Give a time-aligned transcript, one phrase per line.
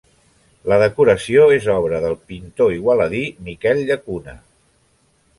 [0.71, 4.35] La decoració és obra del pintor igualadí Miquel Llacuna.